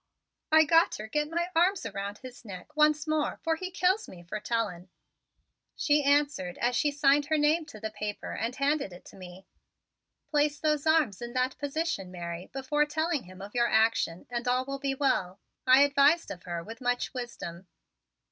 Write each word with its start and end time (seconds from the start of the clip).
"I 0.51 0.63
got 0.63 0.93
ter 0.93 1.05
get 1.05 1.29
my 1.29 1.51
arms 1.55 1.85
around 1.85 2.17
his 2.17 2.43
neck 2.43 2.75
once 2.75 3.05
more 3.05 3.37
'fore 3.43 3.55
he 3.57 3.69
kills 3.69 4.09
me 4.09 4.23
fer 4.23 4.39
telling," 4.39 4.89
she 5.75 6.03
answered 6.03 6.57
as 6.57 6.75
she 6.75 6.89
signed 6.89 7.27
her 7.27 7.37
name 7.37 7.65
to 7.67 7.79
the 7.79 7.91
paper 7.91 8.31
and 8.31 8.55
handed 8.55 8.93
it 8.93 9.05
to 9.05 9.15
me. 9.15 9.45
"Place 10.31 10.59
those 10.59 10.87
arms 10.87 11.21
in 11.21 11.33
that 11.33 11.55
position, 11.59 12.09
Mary, 12.11 12.47
before 12.51 12.87
telling 12.87 13.25
him 13.25 13.43
of 13.43 13.53
your 13.53 13.67
action 13.69 14.25
and 14.31 14.47
all 14.47 14.65
will 14.65 14.79
be 14.79 14.95
well," 14.95 15.39
I 15.67 15.81
advised 15.83 16.31
of 16.31 16.45
her 16.45 16.63
with 16.63 16.81
much 16.81 17.13
wisdom. 17.13 17.67